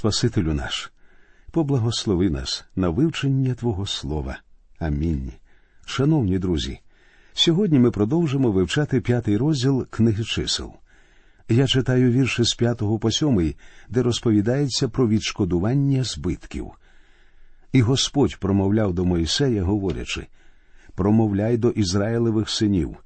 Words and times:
Спасителю 0.00 0.54
наш, 0.54 0.92
поблагослови 1.50 2.30
нас 2.30 2.64
на 2.76 2.88
вивчення 2.88 3.54
Твого 3.54 3.86
Слова. 3.86 4.38
Амінь. 4.78 5.32
Шановні 5.84 6.38
друзі, 6.38 6.80
сьогодні 7.32 7.78
ми 7.78 7.90
продовжимо 7.90 8.52
вивчати 8.52 9.00
п'ятий 9.00 9.36
розділ 9.36 9.86
книги 9.90 10.24
чисел. 10.24 10.72
Я 11.48 11.66
читаю 11.66 12.12
вірші 12.12 12.44
з 12.44 12.54
п'ятого 12.54 12.98
по 12.98 13.10
сьомий, 13.10 13.56
де 13.88 14.02
розповідається 14.02 14.88
про 14.88 15.08
відшкодування 15.08 16.04
збитків. 16.04 16.70
І 17.72 17.82
Господь 17.82 18.36
промовляв 18.36 18.94
до 18.94 19.04
Моїсея, 19.04 19.62
говорячи 19.62 20.26
промовляй 20.94 21.56
до 21.56 21.70
Ізраїлевих 21.70 22.50
синів, 22.50 22.96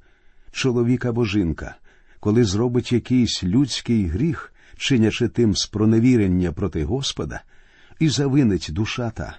чоловік 0.52 1.04
або 1.04 1.24
жінка, 1.24 1.76
коли 2.20 2.44
зробить 2.44 2.92
якийсь 2.92 3.44
людський 3.44 4.06
гріх, 4.06 4.53
чинячи 4.76 5.28
тим 5.28 5.56
спроневірення 5.56 6.52
проти 6.52 6.84
Господа, 6.84 7.42
і 8.00 8.08
завинить 8.08 8.68
душа 8.70 9.10
та, 9.10 9.36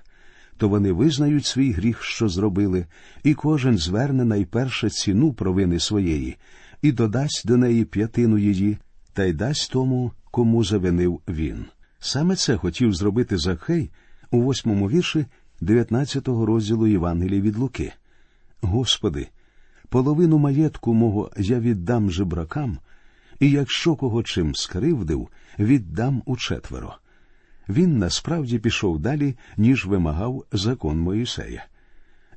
то 0.58 0.70
вони 0.70 0.92
визнають 0.92 1.46
свій 1.46 1.72
гріх, 1.72 2.04
що 2.04 2.30
зробили, 2.30 2.86
і 3.23 3.34
кожен 3.34 3.78
зверне 3.78 4.26
найперше 4.26 4.90
ціну 4.90 5.34
провини 5.34 5.80
своєї, 5.80 6.38
і 6.82 6.92
додасть 6.92 7.48
до 7.48 7.58
неї 7.58 7.86
п'ятину 7.86 8.38
її, 8.38 8.78
та 9.14 9.23
й 9.23 9.34
дасть 9.34 9.72
тому, 9.72 10.12
кому 10.32 10.64
завинив 10.64 11.22
він. 11.28 11.66
Саме 12.00 12.36
це 12.36 12.58
хотів 12.58 12.94
зробити 12.94 13.38
Закхей 13.38 13.92
у 14.31 14.42
восьмому 14.42 14.90
вірші 14.90 15.26
19-го 15.62 16.45
розділу 16.45 16.88
Євангелія 16.88 17.42
від 17.42 17.58
Луки. 17.58 17.94
Господи, 18.62 19.28
половину 19.90 20.38
маєтку 20.38 20.94
мого 20.94 21.31
я 21.38 21.59
віддам 21.59 22.12
жебракам, 22.12 22.78
і 23.39 23.52
якщо 23.52 23.95
кого 23.95 24.23
чим 24.23 24.55
скривдив, 24.55 25.30
віддам 25.59 26.23
у 26.25 26.38
четверо. 26.38 26.95
Він 27.70 27.98
насправді 27.98 28.59
пішов 28.59 28.99
далі, 28.99 29.35
ніж 29.58 29.85
вимагав 29.85 30.45
закон 30.52 30.99
Моїсея. 30.99 31.66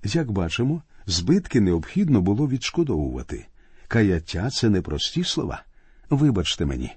Як 0.04 0.30
бачимо, 0.30 0.82
збитки 1.06 1.60
необхідно 1.60 2.20
було 2.20 2.48
відшкодовувати. 2.48 3.46
Каяття 3.88 4.50
це 4.50 4.68
не 4.68 4.82
прості 4.82 5.24
слова. 5.24 5.62
Вибачте 6.10 6.66
мені, 6.66 6.92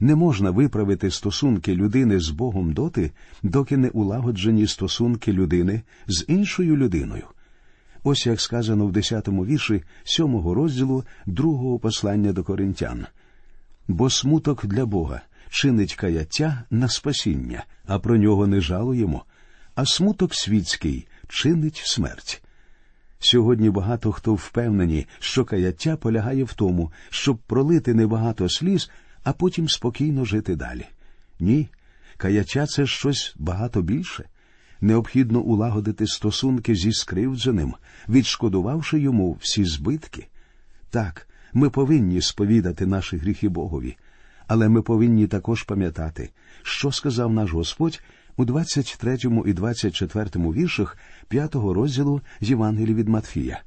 не 0.00 0.14
можна 0.14 0.50
виправити 0.50 1.10
стосунки 1.10 1.74
людини 1.74 2.20
з 2.20 2.30
Богом 2.30 2.72
доти, 2.72 3.10
доки 3.42 3.76
не 3.76 3.88
улагоджені 3.88 4.66
стосунки 4.66 5.32
людини 5.32 5.82
з 6.06 6.24
іншою 6.28 6.76
людиною. 6.76 7.24
Ось 8.04 8.26
як 8.26 8.40
сказано 8.40 8.86
в 8.86 8.92
10-му 8.92 9.46
вірші 9.46 9.82
7-го 10.04 10.54
розділу 10.54 11.04
другого 11.26 11.78
послання 11.78 12.32
до 12.32 12.44
коринтян. 12.44 13.06
Бо 13.88 14.10
смуток 14.10 14.66
для 14.66 14.86
Бога 14.86 15.20
чинить 15.50 15.94
каяття 15.94 16.64
на 16.70 16.88
спасіння, 16.88 17.64
а 17.86 17.98
про 17.98 18.16
нього 18.16 18.46
не 18.46 18.60
жалуємо, 18.60 19.24
а 19.74 19.86
смуток 19.86 20.34
світський 20.34 21.06
чинить 21.28 21.82
смерть. 21.84 22.42
Сьогодні 23.18 23.70
багато 23.70 24.12
хто 24.12 24.34
впевнені, 24.34 25.06
що 25.18 25.44
каяття 25.44 25.96
полягає 25.96 26.44
в 26.44 26.52
тому, 26.52 26.92
щоб 27.10 27.38
пролити 27.38 27.94
небагато 27.94 28.48
сліз, 28.48 28.90
а 29.24 29.32
потім 29.32 29.68
спокійно 29.68 30.24
жити 30.24 30.56
далі. 30.56 30.84
Ні, 31.40 31.68
каяття 32.16 32.66
це 32.66 32.86
щось 32.86 33.34
багато 33.38 33.82
більше. 33.82 34.24
Необхідно 34.80 35.40
улагодити 35.40 36.06
стосунки 36.06 36.74
зі 36.74 36.92
скривдженим, 36.92 37.74
відшкодувавши 38.08 39.00
йому 39.00 39.36
всі 39.40 39.64
збитки. 39.64 40.26
Так, 40.90 41.27
ми 41.54 41.70
повинні 41.70 42.20
сповідати 42.20 42.86
наші 42.86 43.16
гріхи 43.16 43.48
Богові, 43.48 43.96
але 44.46 44.68
ми 44.68 44.82
повинні 44.82 45.26
також 45.26 45.62
пам'ятати, 45.62 46.30
що 46.62 46.92
сказав 46.92 47.32
наш 47.32 47.52
Господь 47.52 48.00
у 48.36 48.44
23 48.44 49.18
і 49.46 49.52
24 49.52 50.30
віршах 50.34 50.96
5 51.28 51.54
розділу 51.54 52.20
Євангелії 52.40 52.94
від 52.94 53.08
Матфія. 53.08 53.60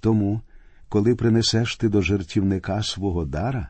Тому, 0.00 0.40
коли 0.88 1.14
принесеш 1.14 1.76
ти 1.76 1.88
до 1.88 2.02
жертівника 2.02 2.82
свого 2.82 3.24
дара, 3.24 3.68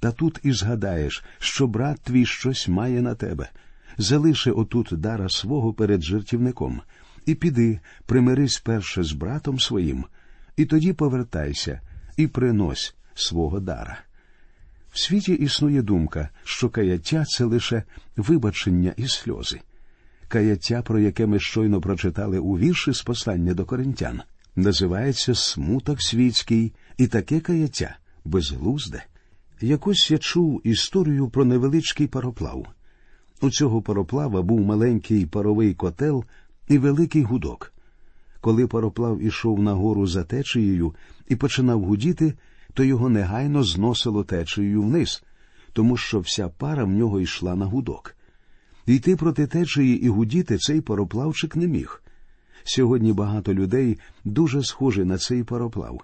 та 0.00 0.12
тут 0.12 0.40
і 0.42 0.52
згадаєш, 0.52 1.24
що 1.38 1.66
брат 1.66 2.00
твій 2.00 2.26
щось 2.26 2.68
має 2.68 3.02
на 3.02 3.14
тебе, 3.14 3.50
залиши 3.98 4.50
отут 4.50 4.88
дара 4.92 5.28
свого 5.28 5.72
перед 5.72 6.02
жертівником, 6.02 6.80
і 7.26 7.34
піди, 7.34 7.80
примирись 8.06 8.58
перше 8.58 9.02
з 9.02 9.12
братом 9.12 9.60
своїм, 9.60 10.04
і 10.56 10.64
тоді 10.64 10.92
повертайся 10.92 11.80
і 12.16 12.26
принось 12.26 12.94
свого 13.14 13.60
дара. 13.60 13.98
В 14.92 14.98
світі 14.98 15.32
існує 15.32 15.82
думка, 15.82 16.28
що 16.44 16.68
каяття 16.68 17.24
це 17.24 17.44
лише 17.44 17.82
вибачення 18.16 18.94
і 18.96 19.08
сльози. 19.08 19.60
Каяття, 20.28 20.82
про 20.82 21.00
яке 21.00 21.26
ми 21.26 21.40
щойно 21.40 21.80
прочитали 21.80 22.38
у 22.38 22.58
вірші 22.58 22.92
з 22.92 23.02
послання 23.02 23.54
до 23.54 23.64
коринтян, 23.64 24.20
називається 24.56 25.34
смуток 25.34 26.02
світський 26.02 26.72
і 26.96 27.06
таке 27.06 27.40
каяття 27.40 27.96
безглузде. 28.24 29.04
Якось 29.60 30.10
я 30.10 30.18
чув 30.18 30.60
історію 30.64 31.28
про 31.28 31.44
невеличкий 31.44 32.06
пароплав. 32.06 32.66
У 33.40 33.50
цього 33.50 33.82
пароплава 33.82 34.42
був 34.42 34.60
маленький 34.60 35.26
паровий 35.26 35.74
котел 35.74 36.24
і 36.68 36.78
великий 36.78 37.22
гудок. 37.22 37.73
Коли 38.44 38.66
пароплав 38.66 39.22
ішов 39.22 39.62
нагору 39.62 40.06
за 40.06 40.24
течією 40.24 40.94
і 41.28 41.36
починав 41.36 41.84
гудіти, 41.84 42.34
то 42.74 42.84
його 42.84 43.08
негайно 43.08 43.62
зносило 43.62 44.24
течією 44.24 44.82
вниз, 44.82 45.22
тому 45.72 45.96
що 45.96 46.20
вся 46.20 46.48
пара 46.48 46.84
в 46.84 46.88
нього 46.88 47.20
йшла 47.20 47.54
на 47.54 47.66
гудок. 47.66 48.16
Йти 48.86 49.16
проти 49.16 49.46
течії 49.46 50.04
і 50.04 50.08
гудіти 50.08 50.58
цей 50.58 50.80
пароплавчик 50.80 51.56
не 51.56 51.66
міг. 51.66 52.02
Сьогодні 52.64 53.12
багато 53.12 53.54
людей 53.54 53.98
дуже 54.24 54.62
схожі 54.62 55.04
на 55.04 55.18
цей 55.18 55.44
пароплав. 55.44 56.00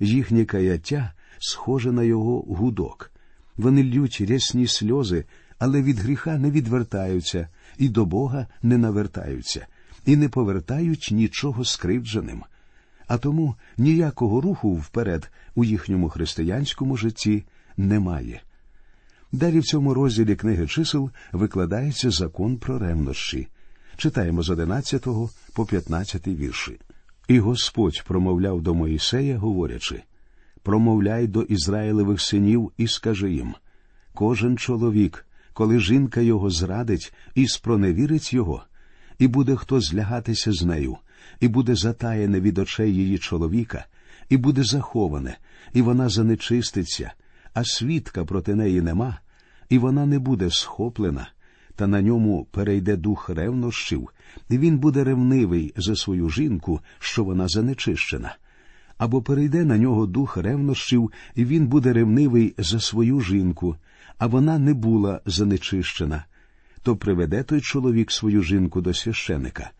Їхнє 0.00 0.44
каяття 0.44 1.12
схоже 1.38 1.92
на 1.92 2.02
його 2.02 2.40
гудок. 2.40 3.10
Вони 3.56 3.82
лють 3.82 4.24
рясні 4.28 4.66
сльози, 4.66 5.24
але 5.58 5.82
від 5.82 5.98
гріха 5.98 6.38
не 6.38 6.50
відвертаються 6.50 7.48
і 7.78 7.88
до 7.88 8.04
Бога 8.04 8.46
не 8.62 8.78
навертаються, 8.78 9.66
і 10.06 10.16
не 10.16 10.28
повертають 10.28 11.08
нічого 11.12 11.64
скривдженим. 11.64 12.42
А 13.06 13.18
тому 13.18 13.54
ніякого 13.76 14.40
руху 14.40 14.74
вперед 14.74 15.30
у 15.54 15.64
їхньому 15.64 16.08
християнському 16.08 16.96
житті 16.96 17.44
немає. 17.76 18.42
Далі 19.32 19.58
в 19.58 19.64
цьому 19.64 19.94
розділі 19.94 20.36
книги 20.36 20.66
чисел 20.66 21.10
викладається 21.32 22.10
закон 22.10 22.56
про 22.56 22.78
ревнощі. 22.78 23.48
Читаємо 23.96 24.42
з 24.42 24.50
11 24.50 25.06
по 25.54 25.66
15 25.66 26.28
вірші. 26.28 26.78
І 27.28 27.38
Господь 27.38 28.02
промовляв 28.06 28.62
до 28.62 28.74
Моїсея, 28.74 29.38
говорячи 29.38 30.02
Промовляй 30.62 31.26
до 31.26 31.42
Ізраїлевих 31.42 32.20
синів 32.20 32.72
і 32.76 32.88
скажи 32.88 33.32
їм 33.32 33.54
кожен 34.14 34.58
чоловік, 34.58 35.26
коли 35.52 35.80
жінка 35.80 36.20
його 36.20 36.50
зрадить 36.50 37.12
і 37.34 37.48
спроневірить 37.48 38.32
його, 38.32 38.64
і 39.18 39.26
буде 39.28 39.56
хто 39.56 39.80
злягатися 39.80 40.52
з 40.52 40.62
нею, 40.62 40.96
і 41.40 41.48
буде 41.48 41.74
затаєне 41.74 42.40
від 42.40 42.58
очей 42.58 42.94
її 42.94 43.18
чоловіка, 43.18 43.86
і 44.28 44.36
буде 44.36 44.64
заховане, 44.64 45.38
і 45.72 45.82
вона 45.82 46.08
занечиститься, 46.08 47.12
а 47.54 47.64
свідка 47.64 48.24
проти 48.24 48.54
неї 48.54 48.80
нема, 48.80 49.18
і 49.68 49.78
вона 49.78 50.06
не 50.06 50.18
буде 50.18 50.50
схоплена, 50.50 51.28
та 51.76 51.86
на 51.86 52.02
ньому 52.02 52.46
перейде 52.50 52.96
дух 52.96 53.28
ревнощів, 53.28 54.08
і 54.48 54.58
він 54.58 54.78
буде 54.78 55.04
ревнивий 55.04 55.72
за 55.76 55.96
свою 55.96 56.30
жінку, 56.30 56.80
що 56.98 57.24
вона 57.24 57.48
занечищена. 57.48 58.36
Або 58.98 59.22
перейде 59.22 59.64
на 59.64 59.78
нього 59.78 60.06
дух 60.06 60.36
ревнощів, 60.36 61.12
і 61.34 61.44
він 61.44 61.66
буде 61.66 61.92
ревнивий 61.92 62.54
за 62.58 62.80
свою 62.80 63.20
жінку, 63.20 63.76
а 64.18 64.26
вона 64.26 64.58
не 64.58 64.74
була 64.74 65.20
занечищена, 65.26 66.24
то 66.86 66.96
приведе 66.96 67.42
той 67.42 67.60
чоловік 67.60 68.12
свою 68.12 68.42
жінку 68.42 68.80
до 68.80 68.94
священика 68.94 69.70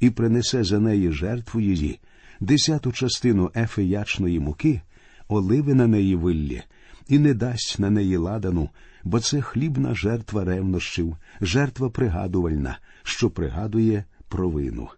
і 0.00 0.10
принесе 0.10 0.64
за 0.64 0.78
неї 0.78 1.12
жертву 1.12 1.60
її, 1.60 2.00
десяту 2.40 2.92
частину 2.92 3.50
ефи 3.56 3.84
ячної 3.84 4.40
муки, 4.40 4.80
оливи 5.28 5.74
на 5.74 5.86
неї 5.86 6.16
виллі, 6.16 6.62
і 7.08 7.18
не 7.18 7.34
дасть 7.34 7.78
на 7.78 7.90
неї 7.90 8.16
ладану, 8.16 8.68
бо 9.02 9.20
це 9.20 9.40
хлібна 9.40 9.94
жертва 9.94 10.44
ревнощів, 10.44 11.16
жертва 11.40 11.90
пригадувальна, 11.90 12.78
що 13.02 13.30
пригадує 13.30 14.04
провину. 14.28 14.88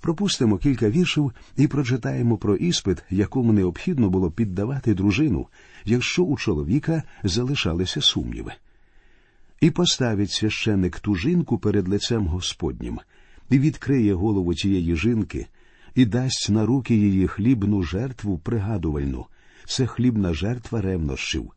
Пропустимо 0.00 0.58
кілька 0.58 0.90
віршів 0.90 1.32
і 1.56 1.66
прочитаємо 1.66 2.36
про 2.36 2.56
іспит, 2.56 3.02
якому 3.10 3.52
необхідно 3.52 4.10
було 4.10 4.30
піддавати 4.30 4.94
дружину, 4.94 5.46
якщо 5.84 6.22
у 6.22 6.36
чоловіка 6.36 7.02
залишалися 7.24 8.00
сумніви. 8.00 8.52
І 9.62 9.70
поставить 9.70 10.30
священик 10.30 11.00
ту 11.00 11.16
жінку 11.16 11.58
перед 11.58 11.88
лицем 11.88 12.26
Господнім, 12.26 13.00
і 13.50 13.58
відкриє 13.58 14.14
голову 14.14 14.54
тієї 14.54 14.96
жінки, 14.96 15.46
і 15.94 16.04
дасть 16.04 16.50
на 16.50 16.66
руки 16.66 16.94
її 16.94 17.28
хлібну 17.28 17.82
жертву 17.82 18.38
пригадувальну, 18.38 19.26
це 19.66 19.86
хлібна 19.86 20.34
жертва 20.34 20.80
ревнощів. 20.80 21.52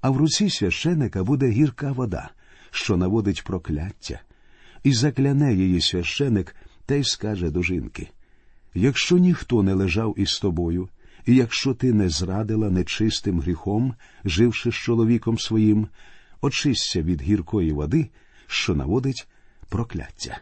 А 0.00 0.10
в 0.10 0.16
руці 0.16 0.50
священика 0.50 1.24
буде 1.24 1.48
гірка 1.48 1.92
вода, 1.92 2.30
що 2.70 2.96
наводить 2.96 3.44
прокляття, 3.44 4.20
і 4.84 4.92
закляне 4.92 5.54
її 5.54 5.80
священик 5.80 6.56
та 6.86 6.94
й 6.94 7.04
скаже 7.04 7.50
до 7.50 7.62
жінки 7.62 8.08
Якщо 8.74 9.18
ніхто 9.18 9.62
не 9.62 9.74
лежав 9.74 10.14
із 10.18 10.38
тобою, 10.38 10.88
і 11.26 11.34
якщо 11.34 11.74
ти 11.74 11.92
не 11.92 12.08
зрадила 12.08 12.70
нечистим 12.70 13.40
гріхом, 13.40 13.94
живши 14.24 14.70
з 14.70 14.74
чоловіком 14.74 15.38
своїм, 15.38 15.88
очисться 16.44 17.02
від 17.02 17.22
гіркої 17.22 17.72
води, 17.72 18.10
що 18.46 18.74
наводить 18.74 19.28
прокляття. 19.68 20.38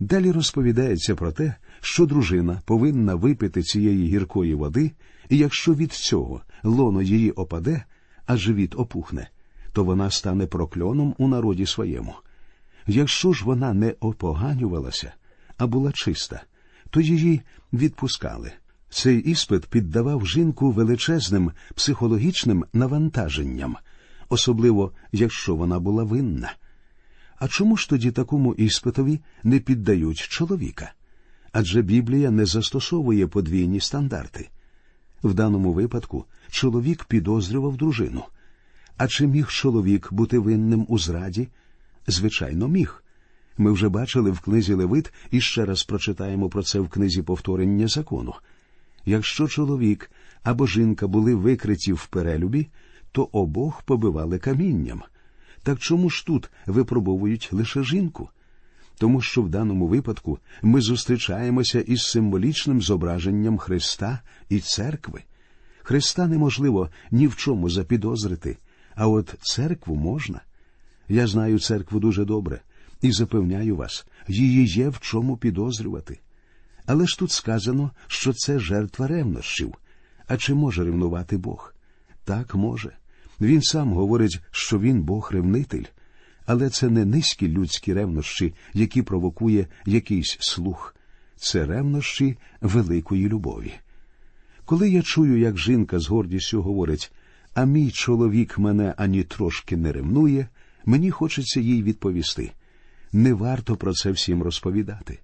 Далі 0.00 0.32
розповідається 0.32 1.14
про 1.14 1.32
те, 1.32 1.54
що 1.80 2.06
дружина 2.06 2.62
повинна 2.64 3.14
випити 3.14 3.62
цієї 3.62 4.08
гіркої 4.08 4.54
води, 4.54 4.92
і 5.28 5.36
якщо 5.38 5.74
від 5.74 5.92
цього 5.92 6.40
лоно 6.62 7.02
її 7.02 7.30
опаде, 7.30 7.84
а 8.26 8.36
живіт 8.36 8.74
опухне, 8.74 9.30
то 9.72 9.84
вона 9.84 10.10
стане 10.10 10.46
прокльоном 10.46 11.14
у 11.18 11.28
народі 11.28 11.66
своєму. 11.66 12.14
Якщо 12.86 13.32
ж 13.32 13.44
вона 13.44 13.72
не 13.72 13.94
опоганювалася, 14.00 15.12
а 15.56 15.66
була 15.66 15.92
чиста, 15.92 16.42
то 16.90 17.00
її 17.00 17.40
відпускали. 17.72 18.52
Цей 18.90 19.18
іспит 19.18 19.66
піддавав 19.66 20.26
жінку 20.26 20.70
величезним 20.70 21.52
психологічним 21.74 22.64
навантаженням, 22.72 23.76
особливо 24.30 24.92
якщо 25.12 25.54
вона 25.54 25.78
була 25.80 26.04
винна. 26.04 26.52
А 27.38 27.48
чому 27.48 27.76
ж 27.76 27.88
тоді 27.88 28.10
такому 28.10 28.54
іспитові 28.54 29.20
не 29.44 29.58
піддають 29.58 30.18
чоловіка? 30.18 30.92
Адже 31.52 31.82
Біблія 31.82 32.30
не 32.30 32.46
застосовує 32.46 33.26
подвійні 33.26 33.80
стандарти. 33.80 34.48
В 35.22 35.34
даному 35.34 35.72
випадку 35.72 36.24
чоловік 36.50 37.04
підозрював 37.04 37.76
дружину. 37.76 38.24
А 38.96 39.08
чи 39.08 39.26
міг 39.26 39.48
чоловік 39.48 40.12
бути 40.12 40.38
винним 40.38 40.86
у 40.88 40.98
зраді? 40.98 41.48
Звичайно, 42.06 42.68
міг. 42.68 43.04
Ми 43.58 43.72
вже 43.72 43.88
бачили 43.88 44.30
в 44.30 44.40
книзі 44.40 44.74
Левит 44.74 45.12
і 45.30 45.40
ще 45.40 45.64
раз 45.64 45.82
прочитаємо 45.82 46.48
про 46.48 46.62
це 46.62 46.80
в 46.80 46.88
книзі 46.88 47.22
повторення 47.22 47.88
закону. 47.88 48.34
Якщо 49.06 49.48
чоловік 49.48 50.10
або 50.42 50.66
жінка 50.66 51.06
були 51.06 51.34
викриті 51.34 51.92
в 51.92 52.06
перелюбі, 52.06 52.68
то 53.12 53.28
обох 53.32 53.82
побивали 53.82 54.38
камінням. 54.38 55.02
Так 55.62 55.78
чому 55.78 56.10
ж 56.10 56.26
тут 56.26 56.50
випробовують 56.66 57.48
лише 57.52 57.84
жінку? 57.84 58.28
Тому 58.98 59.20
що 59.20 59.42
в 59.42 59.48
даному 59.48 59.86
випадку 59.86 60.38
ми 60.62 60.80
зустрічаємося 60.80 61.80
із 61.80 62.02
символічним 62.02 62.82
зображенням 62.82 63.58
Христа 63.58 64.20
і 64.48 64.60
церкви. 64.60 65.22
Христа 65.82 66.26
неможливо 66.26 66.90
ні 67.10 67.26
в 67.26 67.36
чому 67.36 67.70
запідозрити, 67.70 68.58
а 68.94 69.08
от 69.08 69.34
церкву 69.40 69.96
можна. 69.96 70.40
Я 71.08 71.26
знаю 71.26 71.58
церкву 71.58 72.00
дуже 72.00 72.24
добре 72.24 72.60
і 73.02 73.12
запевняю 73.12 73.76
вас, 73.76 74.06
її 74.28 74.66
є 74.66 74.88
в 74.88 75.00
чому 75.00 75.36
підозрювати. 75.36 76.20
Але 76.86 77.06
ж 77.06 77.18
тут 77.18 77.30
сказано, 77.30 77.90
що 78.06 78.32
це 78.32 78.58
жертва 78.58 79.06
ревнощів. 79.06 79.74
А 80.26 80.36
чи 80.36 80.54
може 80.54 80.84
ревнувати 80.84 81.36
Бог? 81.36 81.74
Так 82.24 82.54
може. 82.54 82.92
Він 83.40 83.62
сам 83.62 83.92
говорить, 83.92 84.40
що 84.50 84.78
він 84.78 85.02
Бог 85.02 85.30
ревнитель, 85.32 85.84
але 86.46 86.70
це 86.70 86.88
не 86.88 87.04
низькі 87.04 87.48
людські 87.48 87.94
ревнощі, 87.94 88.54
які 88.74 89.02
провокує 89.02 89.66
якийсь 89.86 90.36
слух, 90.40 90.96
це 91.36 91.66
ревнощі 91.66 92.36
великої 92.60 93.28
любові. 93.28 93.72
Коли 94.64 94.90
я 94.90 95.02
чую, 95.02 95.38
як 95.38 95.58
жінка 95.58 95.98
з 95.98 96.08
гордістю 96.08 96.62
говорить, 96.62 97.12
а 97.54 97.64
мій 97.64 97.90
чоловік 97.90 98.58
мене 98.58 98.94
ані 98.96 99.22
трошки 99.22 99.76
не 99.76 99.92
ревнує, 99.92 100.48
мені 100.84 101.10
хочеться 101.10 101.60
їй 101.60 101.82
відповісти. 101.82 102.52
Не 103.12 103.32
варто 103.32 103.76
про 103.76 103.92
це 103.92 104.10
всім 104.10 104.42
розповідати. 104.42 105.18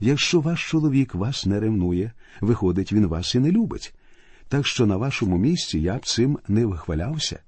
Якщо 0.00 0.40
ваш 0.40 0.70
чоловік 0.70 1.14
вас 1.14 1.46
не 1.46 1.60
ревнує, 1.60 2.12
виходить, 2.40 2.92
він 2.92 3.06
вас 3.06 3.34
і 3.34 3.38
не 3.38 3.50
любить. 3.50 3.94
Так 4.50 4.66
що 4.66 4.86
на 4.86 4.96
вашому 4.96 5.38
місці 5.38 5.78
я 5.78 5.96
б 5.96 6.06
цим 6.06 6.38
не 6.48 6.66
вихвалявся. 6.66 7.38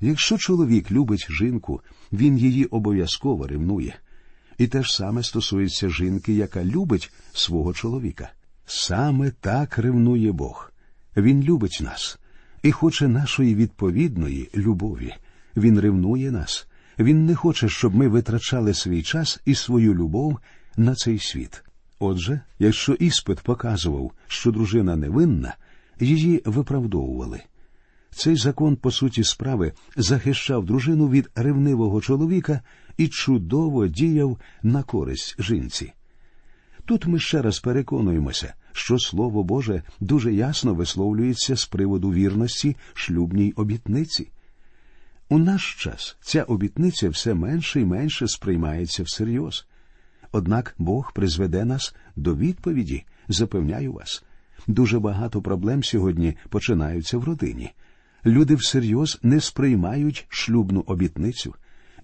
Якщо 0.00 0.38
чоловік 0.38 0.90
любить 0.90 1.26
жінку, 1.30 1.80
він 2.12 2.38
її 2.38 2.64
обов'язково 2.64 3.46
ревнує. 3.46 3.98
І 4.58 4.66
те 4.66 4.82
ж 4.82 4.94
саме 4.96 5.22
стосується 5.22 5.88
жінки, 5.88 6.32
яка 6.32 6.64
любить 6.64 7.12
свого 7.32 7.72
чоловіка. 7.74 8.30
Саме 8.66 9.30
так 9.30 9.78
ревнує 9.78 10.32
Бог. 10.32 10.72
Він 11.16 11.42
любить 11.42 11.78
нас 11.80 12.18
і 12.62 12.72
хоче 12.72 13.08
нашої 13.08 13.54
відповідної 13.54 14.50
любові. 14.54 15.14
Він 15.56 15.80
ревнує 15.80 16.30
нас. 16.30 16.66
Він 16.98 17.26
не 17.26 17.34
хоче, 17.34 17.68
щоб 17.68 17.94
ми 17.94 18.08
витрачали 18.08 18.74
свій 18.74 19.02
час 19.02 19.40
і 19.44 19.54
свою 19.54 19.94
любов 19.94 20.38
на 20.76 20.94
цей 20.94 21.18
світ. 21.18 21.62
Отже, 21.98 22.40
якщо 22.58 22.92
іспит 22.92 23.40
показував, 23.40 24.12
що 24.26 24.50
дружина 24.50 24.96
невинна, 24.96 25.54
її 26.00 26.42
виправдовували. 26.44 27.40
Цей 28.10 28.36
закон, 28.36 28.76
по 28.76 28.90
суті 28.90 29.24
справи, 29.24 29.72
захищав 29.96 30.64
дружину 30.64 31.08
від 31.08 31.30
ревнивого 31.34 32.00
чоловіка 32.00 32.60
і 32.96 33.08
чудово 33.08 33.86
діяв 33.86 34.38
на 34.62 34.82
користь 34.82 35.36
жінці. 35.38 35.92
Тут 36.84 37.06
ми 37.06 37.18
ще 37.18 37.42
раз 37.42 37.60
переконуємося, 37.60 38.54
що 38.72 38.98
Слово 38.98 39.44
Боже 39.44 39.82
дуже 40.00 40.34
ясно 40.34 40.74
висловлюється 40.74 41.56
з 41.56 41.64
приводу 41.64 42.12
вірності 42.12 42.76
шлюбній 42.94 43.52
обітниці. 43.52 44.30
У 45.28 45.38
наш 45.38 45.74
час 45.74 46.16
ця 46.20 46.42
обітниця 46.42 47.08
все 47.08 47.34
менше 47.34 47.80
і 47.80 47.84
менше 47.84 48.28
сприймається 48.28 49.02
всерйоз. 49.02 49.66
Однак 50.32 50.74
Бог 50.78 51.12
призведе 51.12 51.64
нас 51.64 51.94
до 52.16 52.36
відповіді, 52.36 53.04
запевняю 53.28 53.92
вас. 53.92 54.24
Дуже 54.70 54.98
багато 54.98 55.42
проблем 55.42 55.84
сьогодні 55.84 56.36
починаються 56.48 57.18
в 57.18 57.24
родині. 57.24 57.70
Люди 58.26 58.54
всерйоз 58.54 59.18
не 59.22 59.40
сприймають 59.40 60.26
шлюбну 60.28 60.84
обітницю, 60.86 61.54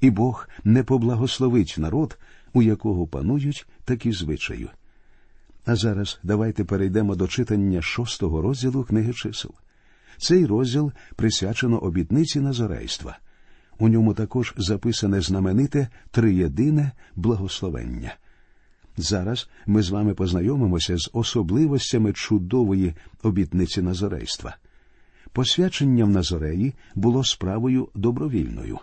і 0.01 0.11
Бог 0.11 0.49
не 0.65 0.83
поблагословить 0.83 1.75
народ, 1.79 2.19
у 2.53 2.63
якого 2.63 3.07
панують 3.07 3.67
такі 3.85 4.13
звичаї. 4.13 4.69
А 5.65 5.77
зараз 5.77 6.19
давайте 6.23 6.65
перейдемо 6.65 7.17
до 7.17 7.29
читання 7.29 7.83
шостого 7.83 8.43
розділу 8.43 8.85
книги 8.85 9.13
чисел. 9.13 9.51
Цей 10.19 10.47
розділ 10.47 10.93
присвячено 11.17 11.79
обітниці 11.79 12.41
Назарейства. 12.41 13.19
У 13.79 13.89
ньому 13.89 14.15
також 14.15 14.55
записане 14.57 15.21
знамените 15.21 15.89
триєдине 16.11 16.93
благословення. 17.17 18.15
Зараз 18.97 19.49
ми 19.67 19.83
з 19.83 19.91
вами 19.91 20.15
познайомимося 20.15 20.97
з 20.97 21.11
особливостями 21.13 22.13
чудової 22.13 22.95
обітниці 23.23 23.83
Назарейства. 23.83 24.57
Посвячення 25.33 26.05
в 26.05 26.09
Назореї 26.09 26.75
було 26.95 27.25
справою 27.25 27.89
добровільною. 27.95 28.79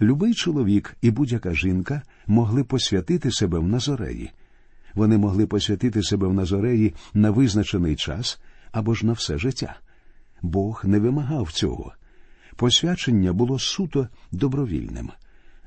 Любий 0.00 0.34
чоловік 0.34 0.96
і 1.02 1.10
будь-яка 1.10 1.54
жінка 1.54 2.02
могли 2.26 2.64
посвятити 2.64 3.30
себе 3.30 3.58
в 3.58 3.68
Назореї. 3.68 4.30
Вони 4.94 5.18
могли 5.18 5.46
посвятити 5.46 6.02
себе 6.02 6.26
в 6.26 6.34
Назореї 6.34 6.94
на 7.14 7.30
визначений 7.30 7.96
час 7.96 8.40
або 8.72 8.94
ж 8.94 9.06
на 9.06 9.12
все 9.12 9.38
життя. 9.38 9.76
Бог 10.42 10.82
не 10.84 10.98
вимагав 10.98 11.52
цього. 11.52 11.92
Посвячення 12.56 13.32
було 13.32 13.58
суто 13.58 14.08
добровільним. 14.32 15.10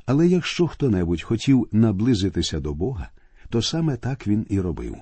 Але 0.05 0.27
якщо 0.27 0.67
хто 0.67 0.89
небудь 0.89 1.21
хотів 1.21 1.67
наблизитися 1.71 2.59
до 2.59 2.73
Бога, 2.73 3.09
то 3.51 3.61
саме 3.61 3.97
так 3.97 4.27
він 4.27 4.45
і 4.49 4.59
робив. 4.59 4.95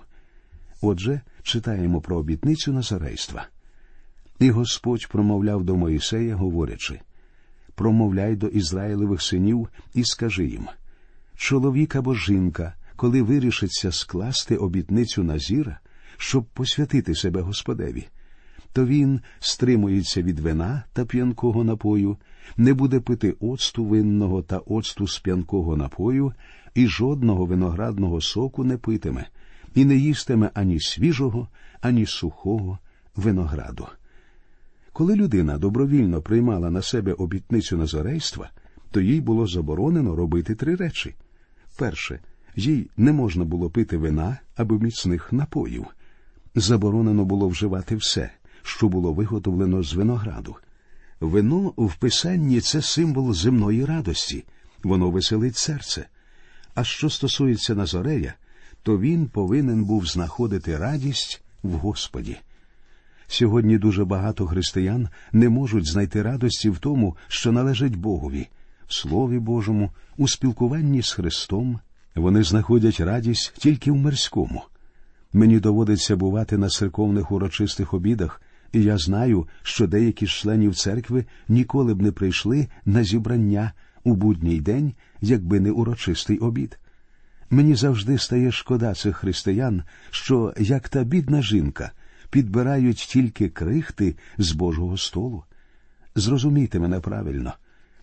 Отже, 0.81 1.21
читаємо 1.43 2.01
про 2.01 2.17
обітницю 2.17 2.73
Назарейства. 2.73 3.47
І 4.39 4.49
Господь 4.49 5.07
промовляв 5.07 5.63
до 5.63 5.75
Моїсея, 5.75 6.35
говорячи 6.35 6.99
промовляй 7.75 8.35
до 8.35 8.47
Ізраїлевих 8.47 9.21
синів 9.21 9.69
і 9.93 10.03
скажи 10.03 10.47
їм 10.47 10.67
чоловік 11.35 11.95
або 11.95 12.15
жінка, 12.15 12.73
коли 12.95 13.21
вирішиться 13.21 13.91
скласти 13.91 14.57
обітницю 14.57 15.23
Назіра, 15.23 15.79
щоб 16.17 16.45
посвятити 16.45 17.15
себе 17.15 17.41
Господеві, 17.41 18.07
то 18.73 18.85
він 18.85 19.21
стримується 19.39 20.21
від 20.21 20.39
вина 20.39 20.83
та 20.93 21.05
п'янкого 21.05 21.63
напою, 21.63 22.17
не 22.57 22.73
буде 22.73 22.99
пити 22.99 23.35
оцту 23.39 23.85
винного 23.85 24.41
та 24.41 24.57
оцту 24.57 25.07
з 25.07 25.19
п'янкого 25.19 25.77
напою, 25.77 26.33
і 26.75 26.87
жодного 26.87 27.45
виноградного 27.45 28.21
соку 28.21 28.63
не 28.63 28.77
питиме, 28.77 29.27
і 29.75 29.85
не 29.85 29.95
їстиме 29.95 30.51
ані 30.53 30.79
свіжого, 30.79 31.47
ані 31.81 32.05
сухого 32.05 32.79
винограду. 33.15 33.87
Коли 34.93 35.15
людина 35.15 35.57
добровільно 35.57 36.21
приймала 36.21 36.69
на 36.69 36.81
себе 36.81 37.13
обітницю 37.13 37.77
назарейства, 37.77 38.49
то 38.91 39.01
їй 39.01 39.21
було 39.21 39.47
заборонено 39.47 40.15
робити 40.15 40.55
три 40.55 40.75
речі. 40.75 41.15
Перше, 41.77 42.19
їй 42.55 42.89
не 42.97 43.13
можна 43.13 43.45
було 43.45 43.69
пити 43.69 43.97
вина 43.97 44.37
або 44.55 44.79
міцних 44.79 45.33
напоїв. 45.33 45.85
Заборонено 46.55 47.25
було 47.25 47.47
вживати 47.47 47.95
все, 47.95 48.31
що 48.63 48.89
було 48.89 49.13
виготовлено 49.13 49.83
з 49.83 49.93
винограду. 49.93 50.55
Вино 51.19 51.73
в 51.77 51.95
писанні 51.95 52.61
це 52.61 52.81
символ 52.81 53.33
земної 53.33 53.85
радості, 53.85 54.43
воно 54.83 55.11
веселить 55.11 55.57
серце. 55.57 56.05
А 56.79 56.83
що 56.83 57.09
стосується 57.09 57.75
Назарея, 57.75 58.33
то 58.83 58.99
він 58.99 59.27
повинен 59.27 59.83
був 59.83 60.05
знаходити 60.05 60.77
радість 60.77 61.41
в 61.63 61.71
Господі. 61.71 62.37
Сьогодні 63.27 63.77
дуже 63.77 64.05
багато 64.05 64.47
християн 64.47 65.09
не 65.31 65.49
можуть 65.49 65.85
знайти 65.85 66.21
радості 66.21 66.69
в 66.69 66.79
тому, 66.79 67.15
що 67.27 67.51
належить 67.51 67.95
Богові, 67.95 68.47
в 68.87 68.93
Слові 68.93 69.39
Божому, 69.39 69.91
у 70.17 70.27
спілкуванні 70.27 71.01
з 71.01 71.11
Христом. 71.11 71.79
Вони 72.15 72.43
знаходять 72.43 72.99
радість 72.99 73.53
тільки 73.57 73.91
в 73.91 73.95
мирському. 73.95 74.63
Мені 75.33 75.59
доводиться 75.59 76.15
бувати 76.15 76.57
на 76.57 76.69
церковних 76.69 77.31
урочистих 77.31 77.93
обідах, 77.93 78.41
і 78.71 78.83
я 78.83 78.97
знаю, 78.97 79.47
що 79.63 79.87
деякі 79.87 80.25
з 80.25 80.29
членів 80.29 80.75
церкви 80.75 81.25
ніколи 81.47 81.93
б 81.93 82.01
не 82.01 82.11
прийшли 82.11 82.67
на 82.85 83.03
зібрання 83.03 83.71
у 84.09 84.15
будній 84.15 84.61
день, 84.61 84.93
якби 85.21 85.59
не 85.59 85.71
урочистий 85.71 86.37
обід. 86.37 86.79
Мені 87.49 87.75
завжди 87.75 88.17
стає 88.17 88.51
шкода 88.51 88.93
цих 88.93 89.15
християн, 89.15 89.83
що, 90.09 90.53
як 90.57 90.89
та 90.89 91.03
бідна 91.03 91.41
жінка, 91.41 91.91
підбирають 92.29 92.97
тільки 92.97 93.49
крихти 93.49 94.15
з 94.37 94.51
Божого 94.51 94.97
столу. 94.97 95.43
Зрозумійте 96.15 96.79
мене 96.79 96.99
правильно, 96.99 97.53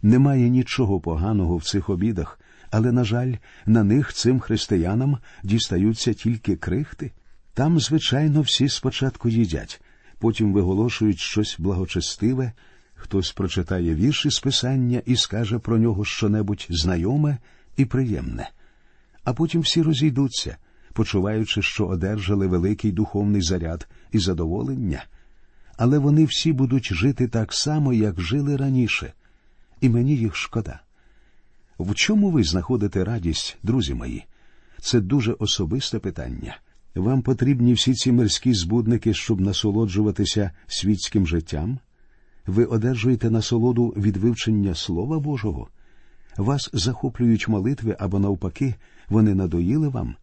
немає 0.02 0.48
нічого 0.48 1.00
поганого 1.00 1.56
в 1.56 1.64
цих 1.64 1.88
обідах, 1.88 2.40
але, 2.70 2.92
на 2.92 3.04
жаль, 3.04 3.34
на 3.66 3.84
них 3.84 4.12
цим 4.12 4.40
християнам 4.40 5.18
дістаються 5.42 6.12
тільки 6.12 6.56
крихти. 6.56 7.12
Там, 7.54 7.80
звичайно, 7.80 8.40
всі 8.40 8.68
спочатку 8.68 9.28
їдять, 9.28 9.80
потім 10.18 10.52
виголошують 10.52 11.18
щось 11.18 11.56
благочестиве, 11.58 12.52
хтось 12.96 13.32
прочитає 13.32 13.94
вірші 13.94 14.30
з 14.30 14.40
писання 14.40 15.02
і 15.06 15.16
скаже 15.16 15.58
про 15.58 15.78
нього 15.78 16.04
щонебудь 16.04 16.66
знайоме 16.70 17.38
і 17.76 17.84
приємне. 17.84 18.50
А 19.24 19.32
потім 19.32 19.60
всі 19.60 19.82
розійдуться, 19.82 20.56
почуваючи, 20.92 21.62
що 21.62 21.86
одержали 21.86 22.46
великий 22.46 22.92
духовний 22.92 23.42
заряд 23.42 23.88
і 24.12 24.18
задоволення. 24.18 25.04
Але 25.76 25.98
вони 25.98 26.24
всі 26.24 26.52
будуть 26.52 26.94
жити 26.94 27.28
так 27.28 27.52
само, 27.52 27.92
як 27.92 28.20
жили 28.20 28.56
раніше, 28.56 29.12
і 29.80 29.88
мені 29.88 30.16
їх 30.16 30.36
шкода. 30.36 30.80
В 31.78 31.94
чому 31.94 32.30
ви 32.30 32.44
знаходите 32.44 33.04
радість, 33.04 33.56
друзі 33.62 33.94
мої? 33.94 34.24
Це 34.80 35.00
дуже 35.00 35.32
особисте 35.32 35.98
питання. 35.98 36.58
Вам 36.94 37.22
потрібні 37.22 37.72
всі 37.72 37.94
ці 37.94 38.12
мирські 38.12 38.54
збудники, 38.54 39.14
щоб 39.14 39.40
насолоджуватися 39.40 40.50
світським 40.66 41.26
життям? 41.26 41.78
Ви 42.46 42.64
одержуєте 42.64 43.30
насолоду 43.30 43.88
від 43.88 44.16
вивчення 44.16 44.74
Слова 44.74 45.18
Божого? 45.20 45.68
Вас 46.36 46.70
захоплюють 46.72 47.48
молитви 47.48 47.96
або 47.98 48.18
навпаки, 48.18 48.74
вони 49.08 49.34
надоїли 49.34 49.88
вам? 49.88 50.14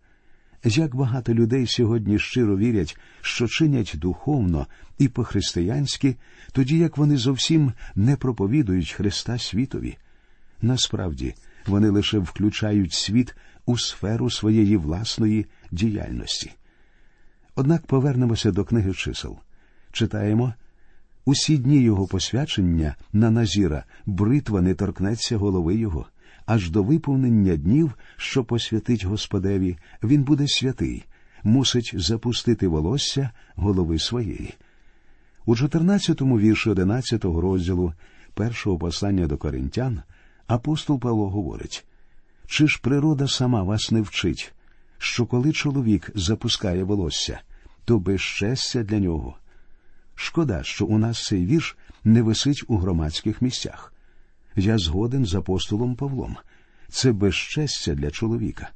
Як 0.63 0.95
багато 0.95 1.33
людей 1.33 1.67
сьогодні 1.67 2.19
щиро 2.19 2.57
вірять, 2.57 2.97
що 3.21 3.47
чинять 3.47 3.93
духовно 3.95 4.67
і 4.97 5.07
по-християнськи, 5.07 6.15
тоді 6.51 6.77
як 6.77 6.97
вони 6.97 7.17
зовсім 7.17 7.73
не 7.95 8.15
проповідують 8.15 8.91
Христа 8.91 9.37
світові. 9.37 9.97
Насправді, 10.61 11.33
вони 11.65 11.89
лише 11.89 12.19
включають 12.19 12.93
світ 12.93 13.35
у 13.65 13.77
сферу 13.77 14.29
своєї 14.29 14.77
власної 14.77 15.45
діяльності. 15.71 16.51
Однак 17.55 17.85
повернемося 17.85 18.51
до 18.51 18.65
книги 18.65 18.93
чисел. 18.93 19.37
Читаємо 19.91 20.53
усі 21.25 21.57
дні 21.57 21.81
його 21.81 22.07
посвячення 22.07 22.95
на 23.13 23.31
Назіра 23.31 23.83
бритва 24.05 24.61
не 24.61 24.73
торкнеться 24.73 25.37
голови 25.37 25.75
його, 25.75 26.05
аж 26.45 26.69
до 26.69 26.83
виповнення 26.83 27.55
днів, 27.55 27.93
що 28.17 28.43
посвятить 28.43 29.05
Господеві, 29.05 29.77
він 30.03 30.23
буде 30.23 30.47
святий, 30.47 31.05
мусить 31.43 31.91
запустити 31.95 32.67
волосся 32.67 33.29
голови 33.55 33.99
своєї. 33.99 34.53
У 35.45 35.55
14-му 35.55 36.39
вірші 36.39 36.69
11-го 36.69 37.41
розділу 37.41 37.93
першого 38.33 38.77
послання 38.77 39.27
до 39.27 39.37
коринтян 39.37 40.01
апостол 40.47 40.99
Павло 40.99 41.29
говорить 41.29 41.85
чи 42.47 42.67
ж 42.67 42.79
природа 42.81 43.27
сама 43.27 43.63
вас 43.63 43.91
не 43.91 44.01
вчить, 44.01 44.53
що 44.97 45.25
коли 45.25 45.51
чоловік 45.51 46.11
запускає 46.15 46.83
волосся, 46.83 47.39
то 47.85 47.99
безчестя 47.99 48.83
для 48.83 48.99
нього. 48.99 49.37
Шкода, 50.23 50.63
що 50.63 50.85
у 50.85 50.97
нас 50.97 51.25
цей 51.25 51.45
вірш 51.45 51.77
не 52.03 52.21
висить 52.21 52.63
у 52.67 52.77
громадських 52.77 53.41
місцях. 53.41 53.93
Я 54.55 54.77
згоден 54.77 55.25
з 55.25 55.35
апостолом 55.35 55.95
Павлом. 55.95 56.37
Це 56.89 57.11
безчестя 57.11 57.95
для 57.95 58.11
чоловіка. 58.11 58.69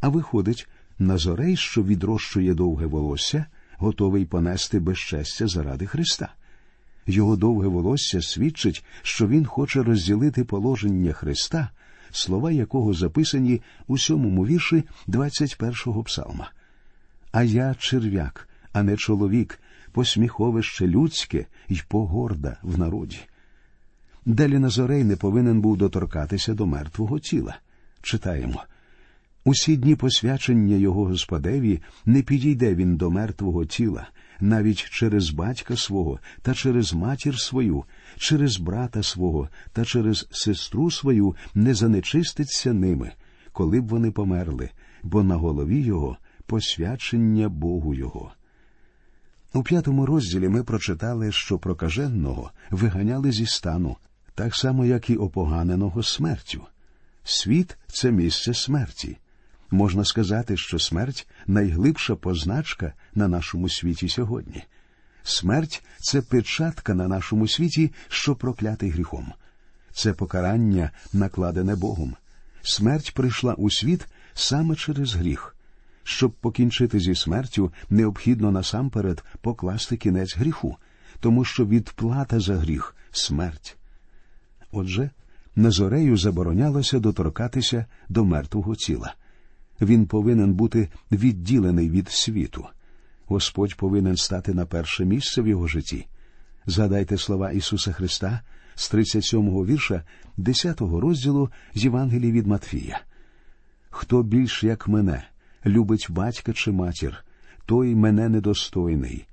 А 0.00 0.08
виходить, 0.08 0.68
Назорей, 0.98 1.56
що 1.56 1.82
відрощує 1.82 2.54
довге 2.54 2.86
волосся, 2.86 3.46
готовий 3.76 4.24
понести 4.24 4.80
безчестя 4.80 5.46
заради 5.46 5.86
Христа. 5.86 6.28
Його 7.06 7.36
довге 7.36 7.68
волосся 7.68 8.22
свідчить, 8.22 8.84
що 9.02 9.28
він 9.28 9.46
хоче 9.46 9.82
розділити 9.82 10.44
положення 10.44 11.12
Христа, 11.12 11.70
слова 12.10 12.50
якого 12.50 12.94
записані 12.94 13.62
у 13.86 13.98
сьомому 13.98 14.46
вірші 14.46 14.84
21-го 15.08 16.02
псалма. 16.02 16.50
А 17.32 17.42
я 17.42 17.74
черв'як, 17.78 18.48
а 18.72 18.82
не 18.82 18.96
чоловік, 18.96 19.60
посміховище 19.96 20.86
людське 20.86 21.46
й 21.68 21.82
погорда 21.88 22.56
в 22.62 22.78
народі. 22.78 23.16
Далі 24.26 24.58
Назорей 24.58 25.04
не 25.04 25.16
повинен 25.16 25.60
був 25.60 25.76
доторкатися 25.76 26.54
до 26.54 26.66
мертвого 26.66 27.18
тіла. 27.18 27.58
Читаємо 28.02 28.64
усі 29.44 29.76
дні 29.76 29.96
посвячення 29.96 30.76
його 30.76 31.04
Господеві 31.04 31.80
не 32.06 32.22
підійде 32.22 32.74
він 32.74 32.96
до 32.96 33.10
мертвого 33.10 33.64
тіла, 33.64 34.08
навіть 34.40 34.78
через 34.78 35.30
батька 35.30 35.76
свого 35.76 36.18
та 36.42 36.54
через 36.54 36.94
матір 36.94 37.38
свою, 37.38 37.84
через 38.16 38.58
брата 38.58 39.02
свого 39.02 39.48
та 39.72 39.84
через 39.84 40.28
сестру 40.30 40.90
свою 40.90 41.36
не 41.54 41.74
занечиститься 41.74 42.72
ними, 42.72 43.12
коли 43.52 43.80
б 43.80 43.88
вони 43.88 44.10
померли, 44.10 44.70
бо 45.02 45.22
на 45.22 45.36
голові 45.36 45.80
його 45.80 46.16
посвячення 46.46 47.48
Богу 47.48 47.94
його. 47.94 48.32
У 49.56 49.62
п'ятому 49.62 50.06
розділі 50.06 50.48
ми 50.48 50.62
прочитали, 50.62 51.32
що 51.32 51.58
прокаженого 51.58 52.50
виганяли 52.70 53.32
зі 53.32 53.46
стану, 53.46 53.96
так 54.34 54.56
само, 54.56 54.84
як 54.84 55.10
і 55.10 55.16
опоганеного 55.16 56.02
смертю. 56.02 56.62
Світ 57.24 57.76
це 57.86 58.10
місце 58.10 58.54
смерті. 58.54 59.18
Можна 59.70 60.04
сказати, 60.04 60.56
що 60.56 60.78
смерть 60.78 61.28
найглибша 61.46 62.16
позначка 62.16 62.92
на 63.14 63.28
нашому 63.28 63.68
світі 63.68 64.08
сьогодні. 64.08 64.64
Смерть 65.22 65.84
це 65.98 66.22
печатка 66.22 66.94
на 66.94 67.08
нашому 67.08 67.48
світі, 67.48 67.92
що 68.08 68.34
проклятий 68.34 68.90
гріхом. 68.90 69.32
Це 69.92 70.12
покарання, 70.12 70.90
накладене 71.12 71.76
Богом. 71.76 72.16
Смерть 72.62 73.14
прийшла 73.14 73.54
у 73.54 73.70
світ 73.70 74.06
саме 74.34 74.76
через 74.76 75.14
гріх. 75.14 75.55
Щоб 76.08 76.30
покінчити 76.30 77.00
зі 77.00 77.14
смертю, 77.14 77.72
необхідно 77.90 78.50
насамперед 78.50 79.24
покласти 79.40 79.96
кінець 79.96 80.36
гріху, 80.36 80.76
тому 81.20 81.44
що 81.44 81.66
відплата 81.66 82.40
за 82.40 82.56
гріх 82.56 82.96
смерть. 83.10 83.76
Отже, 84.72 85.10
Назорею 85.56 86.16
заборонялося 86.16 86.98
доторкатися 86.98 87.86
до 88.08 88.24
мертвого 88.24 88.74
тіла. 88.74 89.14
Він 89.80 90.06
повинен 90.06 90.54
бути 90.54 90.88
відділений 91.12 91.90
від 91.90 92.08
світу. 92.08 92.66
Господь 93.26 93.74
повинен 93.74 94.16
стати 94.16 94.54
на 94.54 94.66
перше 94.66 95.04
місце 95.04 95.42
в 95.42 95.48
його 95.48 95.66
житті. 95.66 96.06
Згадайте 96.66 97.18
слова 97.18 97.50
Ісуса 97.50 97.92
Христа 97.92 98.40
з 98.74 98.94
37-го 98.94 99.66
вірша 99.66 100.02
10-го 100.38 101.00
розділу 101.00 101.50
з 101.74 101.84
Євангелії 101.84 102.32
від 102.32 102.46
Матфія. 102.46 103.00
Хто 103.90 104.22
більш 104.22 104.64
як 104.64 104.88
мене 104.88 105.24
любить 105.66 106.06
батька 106.10 106.52
чи 106.52 106.72
матір, 106.72 107.24
той 107.66 107.94
мене 107.94 108.28
недостойний, 108.28 109.26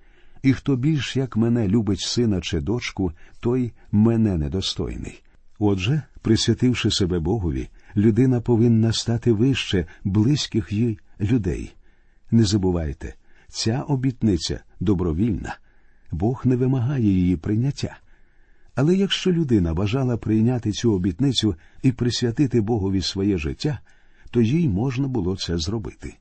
і 0.43 0.53
хто 0.53 0.75
більш 0.75 1.15
як 1.15 1.37
мене 1.37 1.67
любить 1.67 1.99
сина 1.99 2.41
чи 2.41 2.59
дочку, 2.59 3.11
той 3.39 3.73
мене 3.91 4.37
недостойний. 4.37 5.23
Отже, 5.59 6.01
присвятивши 6.21 6.91
себе 6.91 7.19
Богові, 7.19 7.69
людина 7.95 8.41
повинна 8.41 8.93
стати 8.93 9.31
вище 9.31 9.85
близьких 10.03 10.71
їй 10.71 10.99
людей. 11.21 11.75
Не 12.31 12.43
забувайте, 12.43 13.15
ця 13.47 13.81
обітниця 13.81 14.59
добровільна, 14.79 15.57
Бог 16.11 16.41
не 16.45 16.55
вимагає 16.55 17.05
її 17.05 17.37
прийняття. 17.37 17.97
Але 18.75 18.95
якщо 18.95 19.31
людина 19.31 19.73
бажала 19.73 20.17
прийняти 20.17 20.71
цю 20.71 20.93
обітницю 20.93 21.55
і 21.83 21.91
присвятити 21.91 22.61
Богові 22.61 23.01
своє 23.01 23.37
життя, 23.37 23.79
то 24.31 24.41
їй 24.41 24.69
можна 24.69 25.07
було 25.07 25.35
це 25.37 25.57
зробити. 25.57 26.15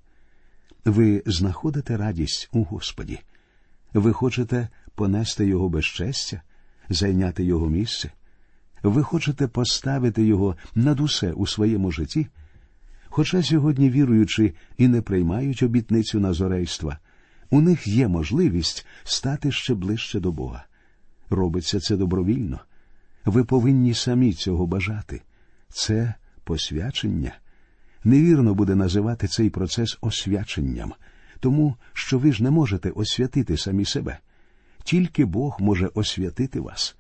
Ви 0.85 1.23
знаходите 1.27 1.97
радість 1.97 2.49
у 2.53 2.65
Господі. 2.65 3.19
Ви 3.95 4.13
хочете 4.13 4.69
понести 4.95 5.47
Його 5.47 5.69
безчестя, 5.69 6.43
зайняти 6.89 7.45
Його 7.45 7.69
місце. 7.69 8.11
Ви 8.83 9.03
хочете 9.03 9.49
поставити 9.49 10.25
його 10.25 10.57
над 10.75 11.01
усе 11.01 11.33
у 11.33 11.47
своєму 11.47 11.93
житті? 11.93 12.27
Хоча 13.09 13.43
сьогодні 13.43 13.91
віруючи 13.91 14.55
і 14.79 14.89
не 14.89 15.03
приймають 15.03 15.63
обітницю 15.63 16.21
назорейства, 16.21 16.99
у 17.51 17.61
них 17.61 17.87
є 17.87 18.09
можливість 18.09 18.87
стати 19.05 19.53
ще 19.53 19.75
ближче 19.75 20.21
до 20.21 20.33
Бога. 20.33 20.65
Робиться 21.31 21.81
це 21.81 21.97
добровільно. 21.97 22.61
Ви 23.25 23.45
повинні 23.45 23.95
самі 23.95 24.33
цього 24.33 24.67
бажати. 24.67 25.23
Це 25.69 26.15
посвячення. 26.45 27.33
Невірно 28.05 28.55
буде 28.55 28.75
називати 28.75 29.29
цей 29.29 29.51
процес 29.51 29.99
освяченням, 30.01 30.93
тому 31.41 31.75
що 31.93 32.19
ви 32.19 32.33
ж 32.33 32.43
не 32.43 32.51
можете 32.51 32.91
освятити 32.91 33.57
самі 33.57 33.85
себе. 33.85 34.19
Тільки 34.85 35.25
Бог 35.25 35.57
може 35.61 35.91
освятити 35.95 36.61
вас. 36.61 36.97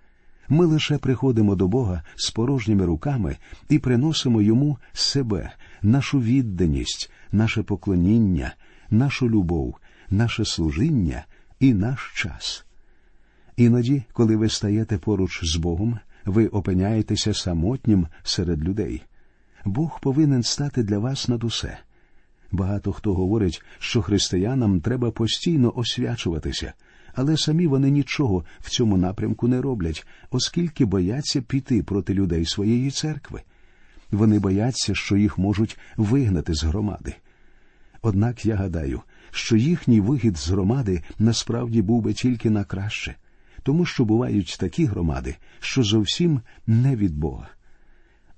Ми 0.48 0.66
лише 0.66 0.98
приходимо 0.98 1.54
до 1.54 1.68
Бога 1.68 2.02
з 2.16 2.30
порожніми 2.30 2.84
руками 2.84 3.36
і 3.68 3.78
приносимо 3.78 4.42
йому 4.42 4.78
себе, 4.92 5.52
нашу 5.82 6.20
відданість, 6.20 7.12
наше 7.32 7.62
поклоніння, 7.62 8.54
нашу 8.90 9.30
любов, 9.30 9.76
наше 10.10 10.44
служіння 10.44 11.24
і 11.60 11.74
наш 11.74 12.12
час. 12.14 12.64
Іноді, 13.56 14.02
коли 14.12 14.36
ви 14.36 14.48
стаєте 14.48 14.98
поруч 14.98 15.40
з 15.44 15.56
Богом, 15.56 15.98
ви 16.24 16.46
опиняєтеся 16.46 17.34
самотнім 17.34 18.06
серед 18.22 18.64
людей. 18.64 19.02
Бог 19.64 20.00
повинен 20.00 20.42
стати 20.42 20.82
для 20.82 20.98
вас 20.98 21.28
над 21.28 21.44
усе. 21.44 21.78
Багато 22.52 22.92
хто 22.92 23.14
говорить, 23.14 23.62
що 23.78 24.02
християнам 24.02 24.80
треба 24.80 25.10
постійно 25.10 25.72
освячуватися, 25.76 26.72
але 27.14 27.36
самі 27.36 27.66
вони 27.66 27.90
нічого 27.90 28.44
в 28.60 28.70
цьому 28.70 28.96
напрямку 28.96 29.48
не 29.48 29.60
роблять, 29.60 30.06
оскільки 30.30 30.84
бояться 30.84 31.42
піти 31.42 31.82
проти 31.82 32.14
людей 32.14 32.44
своєї 32.44 32.90
церкви. 32.90 33.42
Вони 34.10 34.38
бояться, 34.38 34.94
що 34.94 35.16
їх 35.16 35.38
можуть 35.38 35.78
вигнати 35.96 36.54
з 36.54 36.64
громади. 36.64 37.14
Однак 38.02 38.46
я 38.46 38.56
гадаю, 38.56 39.00
що 39.30 39.56
їхній 39.56 40.00
вихід 40.00 40.36
з 40.36 40.48
громади 40.48 41.02
насправді 41.18 41.82
був 41.82 42.02
би 42.02 42.12
тільки 42.12 42.50
на 42.50 42.64
краще, 42.64 43.14
тому 43.62 43.86
що 43.86 44.04
бувають 44.04 44.56
такі 44.60 44.84
громади, 44.84 45.36
що 45.60 45.82
зовсім 45.82 46.40
не 46.66 46.96
від 46.96 47.16
Бога. 47.16 47.48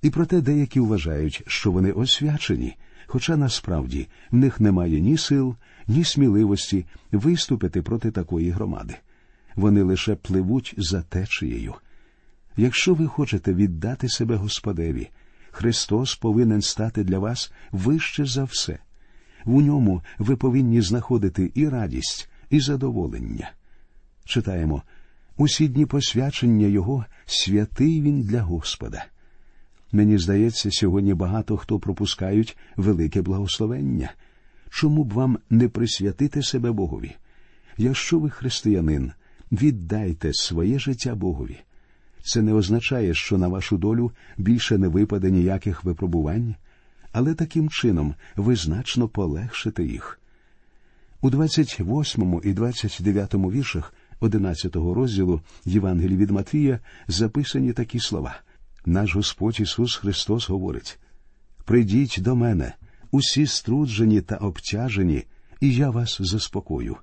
І 0.05 0.09
проте 0.09 0.41
деякі 0.41 0.79
вважають, 0.79 1.43
що 1.47 1.71
вони 1.71 1.91
освячені, 1.91 2.77
хоча 3.07 3.37
насправді 3.37 4.07
в 4.31 4.35
них 4.35 4.59
немає 4.59 4.99
ні 4.99 5.17
сил, 5.17 5.55
ні 5.87 6.03
сміливості 6.03 6.85
виступити 7.11 7.81
проти 7.81 8.11
такої 8.11 8.49
громади. 8.49 8.95
Вони 9.55 9.83
лише 9.83 10.15
пливуть 10.15 10.73
за 10.77 11.01
течією. 11.01 11.73
Якщо 12.57 12.93
ви 12.93 13.07
хочете 13.07 13.53
віддати 13.53 14.09
себе 14.09 14.35
Господеві, 14.35 15.09
Христос 15.51 16.15
повинен 16.15 16.61
стати 16.61 17.03
для 17.03 17.19
вас 17.19 17.51
вище 17.71 18.25
за 18.25 18.43
все. 18.43 18.79
В 19.45 19.61
ньому 19.61 20.01
ви 20.17 20.35
повинні 20.35 20.81
знаходити 20.81 21.51
і 21.53 21.69
радість, 21.69 22.29
і 22.49 22.59
задоволення. 22.59 23.51
Читаємо 24.25 24.83
усі 25.37 25.67
дні 25.67 25.85
посвячення 25.85 26.67
Його 26.67 27.05
святий 27.25 28.01
він 28.01 28.21
для 28.21 28.41
Господа. 28.41 29.05
Мені 29.91 30.17
здається, 30.17 30.71
сьогодні 30.71 31.13
багато 31.13 31.57
хто 31.57 31.79
пропускають 31.79 32.57
велике 32.77 33.21
благословення. 33.21 34.13
Чому 34.69 35.03
б 35.03 35.13
вам 35.13 35.37
не 35.49 35.69
присвятити 35.69 36.43
себе 36.43 36.71
Богові? 36.71 37.11
Якщо 37.77 38.19
ви 38.19 38.29
християнин, 38.29 39.11
віддайте 39.51 40.33
своє 40.33 40.79
життя 40.79 41.15
Богові. 41.15 41.57
Це 42.23 42.41
не 42.41 42.53
означає, 42.53 43.13
що 43.13 43.37
на 43.37 43.47
вашу 43.47 43.77
долю 43.77 44.11
більше 44.37 44.77
не 44.77 44.87
випаде 44.87 45.31
ніяких 45.31 45.83
випробувань, 45.83 46.55
але 47.11 47.33
таким 47.33 47.69
чином 47.69 48.15
ви 48.35 48.55
значно 48.55 49.07
полегшите 49.07 49.83
їх. 49.83 50.19
У 51.21 51.29
28 51.29 52.41
і 52.43 52.53
29 52.53 53.33
віршах 53.33 53.93
11 54.19 54.75
розділу 54.75 55.41
Євангелії 55.65 56.17
від 56.17 56.31
Матвія 56.31 56.79
записані 57.07 57.73
такі 57.73 57.99
слова. 57.99 58.35
Наш 58.85 59.15
Господь 59.15 59.59
Ісус 59.59 59.95
Христос 59.95 60.49
говорить: 60.49 60.99
Придіть 61.65 62.17
до 62.19 62.35
мене, 62.35 62.73
усі 63.11 63.47
струджені 63.47 64.21
та 64.21 64.35
обтяжені, 64.35 65.23
і 65.61 65.73
я 65.73 65.89
вас 65.89 66.17
заспокою. 66.19 66.97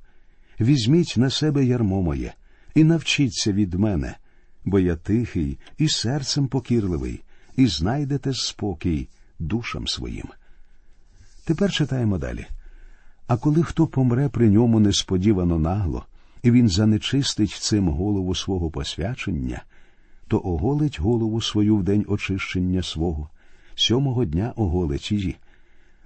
Візьміть 0.60 1.14
на 1.16 1.30
себе 1.30 1.64
ярмо 1.64 2.02
моє 2.02 2.34
і 2.74 2.84
навчіться 2.84 3.52
від 3.52 3.74
мене, 3.74 4.16
бо 4.64 4.78
я 4.78 4.96
тихий 4.96 5.58
і 5.78 5.88
серцем 5.88 6.48
покірливий, 6.48 7.22
і 7.56 7.66
знайдете 7.66 8.34
спокій 8.34 9.08
душам 9.38 9.88
своїм. 9.88 10.28
Тепер 11.44 11.72
читаємо 11.72 12.18
далі. 12.18 12.46
А 13.26 13.36
коли 13.36 13.62
хто 13.62 13.86
помре 13.86 14.28
при 14.28 14.48
ньому 14.48 14.80
несподівано 14.80 15.58
нагло, 15.58 16.06
і 16.42 16.50
він 16.50 16.68
занечистить 16.68 17.50
цим 17.50 17.88
голову 17.88 18.34
свого 18.34 18.70
посвячення, 18.70 19.62
то 20.32 20.38
оголить 20.38 20.98
голову 20.98 21.40
свою 21.42 21.76
в 21.76 21.82
день 21.82 22.04
очищення 22.08 22.82
свого, 22.82 23.28
сьомого 23.74 24.24
дня 24.24 24.52
оголить 24.56 25.12
її, 25.12 25.36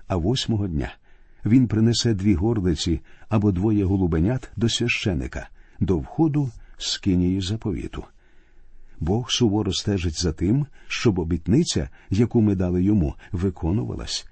а 0.07 0.17
восьмого 0.17 0.69
дня 0.69 0.95
він 1.45 1.69
принесе 1.69 2.15
дві 2.15 2.35
горлиці 2.35 3.01
або 3.29 3.53
двоє 3.53 3.85
голубенят 3.85 4.51
до 4.57 4.69
священика, 4.69 5.49
до 5.81 5.99
входу 5.99 6.51
з 6.79 6.99
кинії 6.99 7.41
заповіту. 7.41 8.05
Бог 9.01 9.31
суворо 9.31 9.73
стежить 9.73 10.23
за 10.23 10.33
тим, 10.33 10.67
щоб 10.87 11.19
обітниця, 11.19 11.89
яку 12.11 12.41
ми 12.41 12.55
дали 12.55 12.83
йому, 12.83 13.15
виконувалась. 13.33 14.27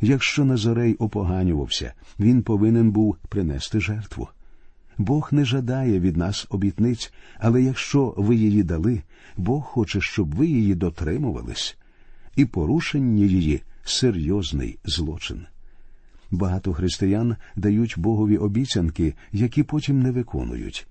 Якщо 0.00 0.44
Назарей 0.44 0.94
опоганювався, 0.94 1.92
він 2.20 2.42
повинен 2.42 2.90
був 2.90 3.16
принести 3.28 3.80
жертву. 3.80 4.28
Бог 4.98 5.28
не 5.32 5.44
жадає 5.44 6.00
від 6.00 6.16
нас 6.16 6.46
обітниць, 6.50 7.12
але 7.38 7.62
якщо 7.62 8.14
ви 8.16 8.36
її 8.36 8.62
дали, 8.62 9.02
Бог 9.36 9.62
хоче, 9.62 10.00
щоб 10.00 10.34
ви 10.34 10.46
її 10.46 10.74
дотримувались, 10.74 11.76
і 12.36 12.44
порушення 12.44 13.24
її 13.24 13.62
серйозний 13.84 14.78
злочин. 14.84 15.46
Багато 16.30 16.72
християн 16.72 17.36
дають 17.56 17.94
Богові 17.98 18.36
обіцянки, 18.36 19.14
які 19.32 19.62
потім 19.62 20.02
не 20.02 20.10
виконують, 20.10 20.86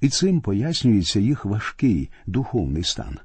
і 0.00 0.08
цим 0.08 0.40
пояснюється 0.40 1.20
їх 1.20 1.44
важкий 1.44 2.10
духовний 2.26 2.84
стан. 2.84 3.18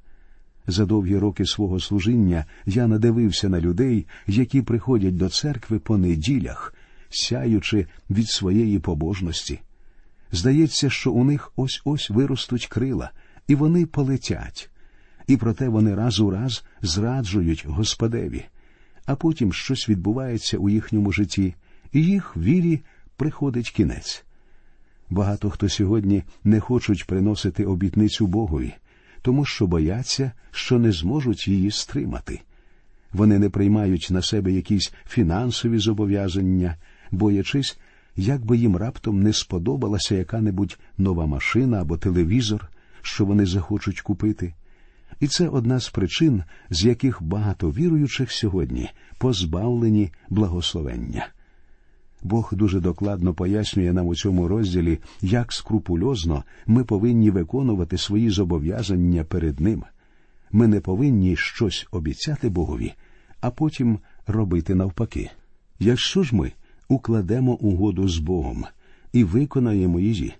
За 0.67 0.85
довгі 0.85 1.17
роки 1.17 1.45
свого 1.45 1.79
служіння 1.79 2.45
я 2.65 2.87
надивився 2.87 3.49
на 3.49 3.61
людей, 3.61 4.05
які 4.27 4.61
приходять 4.61 5.17
до 5.17 5.29
церкви 5.29 5.79
по 5.79 5.97
неділях, 5.97 6.73
сяючи 7.09 7.87
від 8.09 8.29
своєї 8.29 8.79
побожності. 8.79 9.59
Здається, 10.33 10.89
що 10.89 11.11
у 11.11 11.23
них 11.23 11.51
ось 11.55 11.81
ось 11.85 12.09
виростуть 12.09 12.67
крила, 12.67 13.11
і 13.47 13.55
вони 13.55 13.85
полетять. 13.85 14.69
І 15.27 15.37
проте 15.37 15.69
вони 15.69 15.95
раз 15.95 16.19
у 16.19 16.29
раз 16.29 16.63
зраджують 16.81 17.65
Господеві, 17.65 18.45
а 19.05 19.15
потім 19.15 19.53
щось 19.53 19.89
відбувається 19.89 20.57
у 20.57 20.69
їхньому 20.69 21.11
житті, 21.11 21.55
і 21.91 22.03
їх 22.03 22.37
вірі 22.37 22.79
приходить 23.15 23.71
кінець. 23.71 24.23
Багато 25.09 25.49
хто 25.49 25.69
сьогодні 25.69 26.23
не 26.43 26.59
хочуть 26.59 27.07
приносити 27.07 27.65
обітницю 27.65 28.27
Богові, 28.27 28.73
тому 29.21 29.45
що 29.45 29.67
бояться, 29.67 30.31
що 30.51 30.79
не 30.79 30.91
зможуть 30.91 31.47
її 31.47 31.71
стримати. 31.71 32.41
Вони 33.11 33.39
не 33.39 33.49
приймають 33.49 34.07
на 34.11 34.21
себе 34.21 34.51
якісь 34.51 34.93
фінансові 35.07 35.77
зобов'язання, 35.77 36.77
боячись, 37.11 37.77
як 38.15 38.45
би 38.45 38.57
їм 38.57 38.77
раптом 38.77 39.23
не 39.23 39.33
сподобалася 39.33 40.15
яка-небудь 40.15 40.79
нова 40.97 41.25
машина 41.25 41.81
або 41.81 41.97
телевізор, 41.97 42.69
що 43.01 43.25
вони 43.25 43.45
захочуть 43.45 44.01
купити. 44.01 44.53
І 45.19 45.27
це 45.27 45.47
одна 45.47 45.79
з 45.79 45.89
причин, 45.89 46.43
з 46.69 46.85
яких 46.85 47.23
багато 47.23 47.69
віруючих 47.69 48.31
сьогодні 48.31 48.89
позбавлені 49.17 50.11
благословення. 50.29 51.27
Бог 52.23 52.49
дуже 52.53 52.79
докладно 52.79 53.33
пояснює 53.33 53.93
нам 53.93 54.07
у 54.07 54.15
цьому 54.15 54.47
розділі, 54.47 54.99
як 55.21 55.53
скрупульозно 55.53 56.43
ми 56.65 56.83
повинні 56.83 57.29
виконувати 57.29 57.97
свої 57.97 58.29
зобов'язання 58.29 59.23
перед 59.23 59.59
Ним. 59.59 59.83
Ми 60.51 60.67
не 60.67 60.79
повинні 60.79 61.35
щось 61.35 61.87
обіцяти 61.91 62.49
Богові, 62.49 62.93
а 63.41 63.51
потім 63.51 63.99
робити 64.27 64.75
навпаки. 64.75 65.29
Якщо 65.79 66.23
ж 66.23 66.35
ми 66.35 66.51
укладемо 66.87 67.53
угоду 67.53 68.09
з 68.09 68.17
Богом 68.17 68.65
і 69.13 69.23
виконаємо 69.23 69.99
її, 69.99 70.33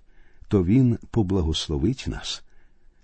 то 0.48 0.64
Він 0.64 0.98
поблагословить 1.10 2.04
нас. 2.08 2.44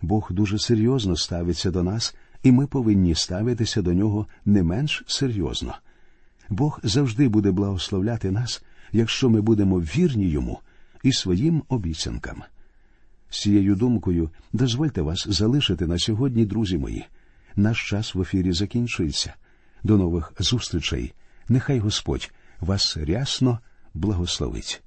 Бог 0.02 0.28
дуже 0.30 0.58
серйозно 0.58 1.16
ставиться 1.16 1.70
до 1.70 1.82
нас, 1.82 2.14
і 2.42 2.52
ми 2.52 2.66
повинні 2.66 3.14
ставитися 3.14 3.82
до 3.82 3.92
нього 3.92 4.26
не 4.44 4.62
менш 4.62 5.04
серйозно. 5.06 5.74
Бог 6.48 6.80
завжди 6.82 7.28
буде 7.28 7.50
благословляти 7.50 8.30
нас, 8.30 8.62
якщо 8.92 9.30
ми 9.30 9.40
будемо 9.40 9.80
вірні 9.80 10.28
йому 10.28 10.60
і 11.02 11.12
своїм 11.12 11.62
обіцянкам. 11.68 12.42
З 13.30 13.40
цією 13.40 13.74
думкою 13.74 14.30
дозвольте 14.52 15.02
вас 15.02 15.26
залишити 15.28 15.86
на 15.86 15.98
сьогодні, 15.98 16.46
друзі 16.46 16.78
мої. 16.78 17.06
Наш 17.56 17.88
час 17.88 18.14
в 18.14 18.20
ефірі 18.20 18.52
закінчується. 18.52 19.34
До 19.82 19.96
нових 19.96 20.32
зустрічей. 20.38 21.12
Нехай 21.48 21.78
Господь 21.78 22.30
вас 22.60 22.96
рясно 22.96 23.60
благословить. 23.94 24.82